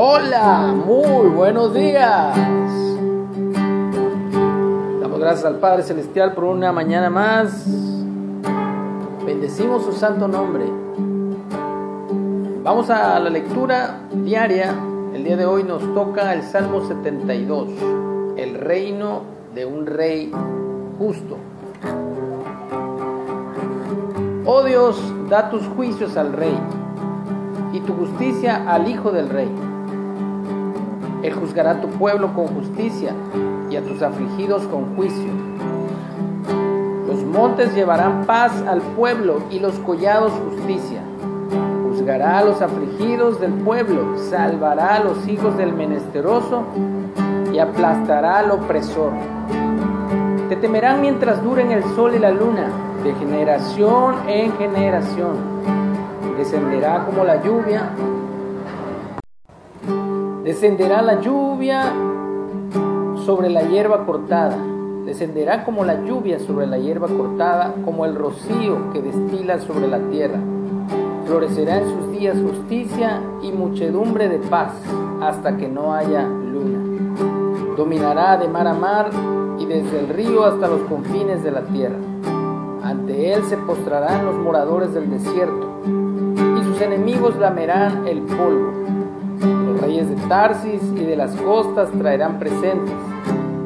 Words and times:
Hola, 0.00 0.76
muy 0.86 1.28
buenos 1.28 1.74
días. 1.74 2.36
Damos 5.00 5.18
gracias 5.18 5.44
al 5.44 5.56
Padre 5.56 5.82
Celestial 5.82 6.34
por 6.34 6.44
una 6.44 6.70
mañana 6.70 7.10
más. 7.10 7.66
Bendecimos 9.26 9.82
su 9.84 9.90
santo 9.90 10.28
nombre. 10.28 10.66
Vamos 12.62 12.90
a 12.90 13.18
la 13.18 13.28
lectura 13.28 14.02
diaria. 14.12 14.72
El 15.14 15.24
día 15.24 15.36
de 15.36 15.46
hoy 15.46 15.64
nos 15.64 15.82
toca 15.94 16.32
el 16.32 16.44
Salmo 16.44 16.86
72, 16.86 17.68
el 18.36 18.54
reino 18.54 19.22
de 19.52 19.66
un 19.66 19.84
rey 19.84 20.30
justo. 20.96 21.38
Oh 24.46 24.62
Dios, 24.62 25.02
da 25.28 25.50
tus 25.50 25.66
juicios 25.66 26.16
al 26.16 26.34
rey 26.34 26.56
y 27.72 27.80
tu 27.80 27.94
justicia 27.94 28.62
al 28.72 28.88
hijo 28.88 29.10
del 29.10 29.28
rey. 29.28 29.67
Él 31.22 31.32
juzgará 31.32 31.72
a 31.72 31.80
tu 31.80 31.88
pueblo 31.88 32.32
con 32.34 32.46
justicia 32.48 33.12
y 33.70 33.76
a 33.76 33.82
tus 33.82 34.02
afligidos 34.02 34.62
con 34.68 34.94
juicio. 34.96 35.30
Los 37.06 37.24
montes 37.24 37.74
llevarán 37.74 38.24
paz 38.26 38.52
al 38.68 38.80
pueblo 38.80 39.42
y 39.50 39.58
los 39.58 39.74
collados 39.80 40.32
justicia. 40.32 41.00
Juzgará 41.88 42.38
a 42.38 42.44
los 42.44 42.62
afligidos 42.62 43.40
del 43.40 43.52
pueblo, 43.52 44.16
salvará 44.30 44.96
a 44.96 45.04
los 45.04 45.26
hijos 45.26 45.56
del 45.56 45.72
menesteroso 45.72 46.64
y 47.52 47.58
aplastará 47.58 48.38
al 48.38 48.50
opresor. 48.52 49.12
Te 50.48 50.56
temerán 50.56 51.00
mientras 51.00 51.42
duren 51.42 51.72
el 51.72 51.82
sol 51.96 52.14
y 52.14 52.18
la 52.18 52.30
luna, 52.30 52.68
de 53.02 53.14
generación 53.14 54.16
en 54.28 54.52
generación. 54.56 55.36
Descenderá 56.36 57.04
como 57.04 57.24
la 57.24 57.42
lluvia 57.42 57.90
Descenderá 60.48 61.02
la 61.02 61.20
lluvia 61.20 61.92
sobre 63.26 63.50
la 63.50 63.64
hierba 63.64 64.06
cortada. 64.06 64.56
Descenderá 65.04 65.62
como 65.62 65.84
la 65.84 66.02
lluvia 66.06 66.38
sobre 66.38 66.66
la 66.66 66.78
hierba 66.78 67.06
cortada, 67.06 67.74
como 67.84 68.06
el 68.06 68.14
rocío 68.14 68.90
que 68.90 69.02
destila 69.02 69.58
sobre 69.58 69.88
la 69.88 69.98
tierra. 70.08 70.38
Florecerá 71.26 71.80
en 71.80 71.90
sus 71.90 72.12
días 72.12 72.38
justicia 72.40 73.20
y 73.42 73.52
muchedumbre 73.52 74.30
de 74.30 74.38
paz, 74.38 74.72
hasta 75.20 75.54
que 75.58 75.68
no 75.68 75.92
haya 75.92 76.22
luna. 76.22 77.74
Dominará 77.76 78.38
de 78.38 78.48
mar 78.48 78.68
a 78.68 78.72
mar 78.72 79.10
y 79.58 79.66
desde 79.66 80.00
el 80.00 80.08
río 80.08 80.46
hasta 80.46 80.66
los 80.66 80.80
confines 80.88 81.44
de 81.44 81.50
la 81.50 81.60
tierra. 81.66 81.98
Ante 82.82 83.34
él 83.34 83.44
se 83.44 83.58
postrarán 83.58 84.24
los 84.24 84.36
moradores 84.36 84.94
del 84.94 85.10
desierto, 85.10 85.82
y 85.84 86.64
sus 86.64 86.80
enemigos 86.80 87.36
lamerán 87.36 88.08
el 88.08 88.22
polvo 88.22 88.78
reyes 89.80 90.08
de 90.08 90.16
Tarsis 90.28 90.82
y 90.96 91.04
de 91.04 91.16
las 91.16 91.34
costas 91.36 91.88
traerán 91.98 92.38
presentes. 92.38 92.94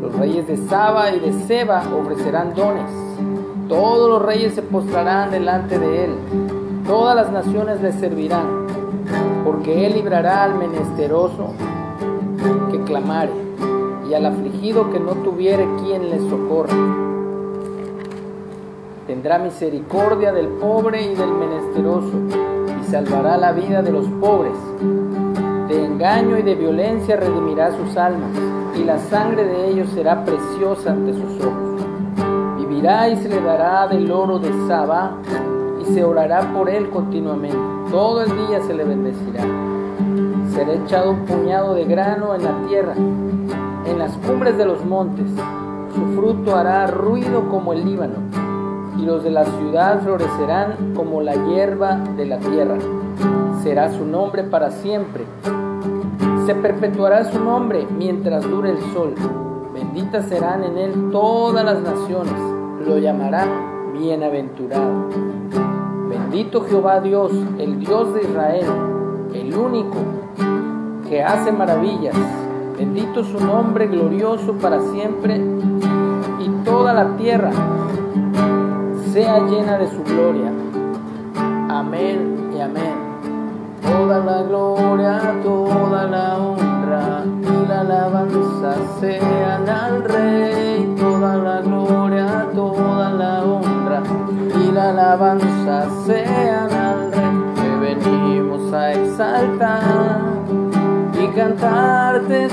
Los 0.00 0.14
reyes 0.16 0.46
de 0.46 0.56
Saba 0.56 1.10
y 1.12 1.20
de 1.20 1.32
Seba 1.46 1.82
ofrecerán 2.00 2.54
dones. 2.54 2.90
Todos 3.68 4.08
los 4.08 4.22
reyes 4.22 4.54
se 4.54 4.62
postrarán 4.62 5.30
delante 5.30 5.78
de 5.78 6.06
él. 6.06 6.10
Todas 6.86 7.14
las 7.14 7.30
naciones 7.30 7.80
le 7.82 7.92
servirán. 7.92 8.66
Porque 9.44 9.86
él 9.86 9.94
librará 9.94 10.44
al 10.44 10.56
menesteroso 10.56 11.52
que 12.70 12.82
clamare 12.82 13.32
y 14.08 14.14
al 14.14 14.26
afligido 14.26 14.90
que 14.90 14.98
no 14.98 15.12
tuviere 15.12 15.66
quien 15.82 16.08
le 16.10 16.18
socorra. 16.28 16.74
Tendrá 19.06 19.38
misericordia 19.38 20.32
del 20.32 20.48
pobre 20.48 21.02
y 21.02 21.14
del 21.14 21.32
menesteroso 21.32 22.12
y 22.80 22.90
salvará 22.90 23.36
la 23.36 23.52
vida 23.52 23.82
de 23.82 23.92
los 23.92 24.06
pobres 24.20 24.54
de 25.68 25.84
engaño 25.84 26.38
y 26.38 26.42
de 26.42 26.54
violencia 26.54 27.16
redimirá 27.16 27.70
sus 27.76 27.96
almas, 27.96 28.30
y 28.74 28.84
la 28.84 28.98
sangre 28.98 29.44
de 29.44 29.68
ellos 29.68 29.88
será 29.90 30.24
preciosa 30.24 30.92
ante 30.92 31.12
sus 31.12 31.44
ojos. 31.44 31.82
Vivirá 32.56 33.08
y 33.10 33.16
se 33.16 33.28
le 33.28 33.40
dará 33.40 33.86
del 33.86 34.10
oro 34.10 34.38
de 34.38 34.50
Saba, 34.66 35.18
y 35.80 35.84
se 35.92 36.02
orará 36.04 36.52
por 36.54 36.70
él 36.70 36.88
continuamente. 36.88 37.58
Todo 37.90 38.22
el 38.22 38.30
día 38.46 38.62
se 38.62 38.72
le 38.72 38.84
bendecirá. 38.84 39.44
Será 40.54 40.72
echado 40.72 41.10
un 41.10 41.24
puñado 41.26 41.74
de 41.74 41.84
grano 41.84 42.34
en 42.34 42.44
la 42.44 42.66
tierra, 42.66 42.94
en 42.94 43.98
las 43.98 44.16
cumbres 44.18 44.56
de 44.56 44.64
los 44.64 44.84
montes. 44.86 45.26
Su 45.94 46.00
fruto 46.14 46.56
hará 46.56 46.86
ruido 46.86 47.48
como 47.50 47.74
el 47.74 47.84
Líbano, 47.84 48.16
y 48.96 49.02
los 49.02 49.22
de 49.22 49.30
la 49.30 49.44
ciudad 49.44 50.00
florecerán 50.00 50.94
como 50.94 51.20
la 51.20 51.34
hierba 51.34 51.96
de 52.16 52.24
la 52.24 52.38
tierra. 52.38 52.76
Será 53.68 53.92
su 53.92 54.06
nombre 54.06 54.44
para 54.44 54.70
siempre 54.70 55.26
se 56.46 56.54
perpetuará 56.54 57.30
su 57.30 57.38
nombre 57.38 57.86
mientras 57.98 58.42
dure 58.48 58.70
el 58.70 58.80
sol. 58.94 59.14
Benditas 59.74 60.24
serán 60.24 60.64
en 60.64 60.78
él 60.78 61.10
todas 61.12 61.62
las 61.62 61.78
naciones. 61.82 62.32
Lo 62.86 62.96
llamarán 62.96 63.92
bienaventurado. 63.92 65.10
Bendito 66.08 66.64
Jehová 66.64 67.00
Dios, 67.00 67.30
el 67.58 67.78
Dios 67.80 68.14
de 68.14 68.22
Israel, 68.22 68.66
el 69.34 69.54
único 69.54 69.98
que 71.06 71.22
hace 71.22 71.52
maravillas. 71.52 72.16
Bendito 72.78 73.22
su 73.22 73.38
nombre 73.38 73.86
glorioso 73.86 74.54
para 74.54 74.80
siempre 74.80 75.36
y 75.36 76.64
toda 76.64 76.94
la 76.94 77.18
tierra 77.18 77.50
sea 79.12 79.40
llena 79.40 79.76
de 79.76 79.90
su 79.90 80.02
gloria. 80.04 80.50
Amén 81.68 82.50
y 82.56 82.60
amén. 82.62 83.07
Toda 83.82 84.18
la 84.18 84.42
gloria, 84.42 85.20
toda 85.42 86.06
la 86.06 86.38
honra 86.38 87.24
y 87.24 87.66
la 87.68 87.80
alabanza 87.80 88.74
sean 89.00 89.68
al 89.68 90.04
Rey. 90.04 90.94
Toda 90.98 91.36
la 91.36 91.60
gloria, 91.60 92.46
toda 92.54 93.10
la 93.10 93.44
honra 93.44 94.02
y 94.62 94.72
la 94.72 94.90
alabanza 94.90 95.86
sean 96.06 96.72
al 96.72 97.12
Rey. 97.12 97.36
Que 97.56 97.70
venimos 97.94 98.72
a 98.72 98.92
exaltar 98.92 100.20
y 101.20 101.26
cantarte, 101.28 102.48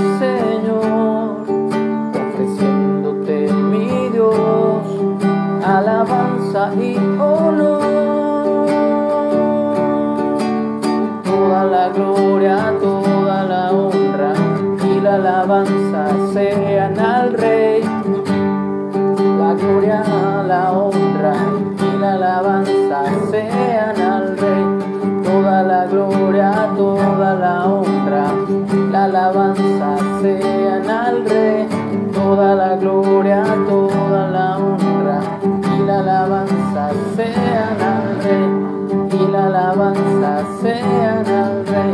sean 40.62 41.26
al 41.28 41.68
Rey, 41.68 41.94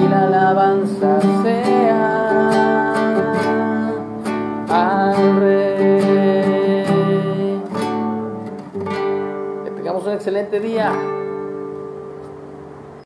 y 0.00 0.08
la 0.08 0.22
alabanza 0.24 1.20
sea 1.42 2.92
al 4.68 5.40
Rey. 5.40 5.70
Que 9.64 9.70
tengamos 9.70 10.06
un 10.06 10.12
excelente 10.12 10.60
día. 10.60 10.92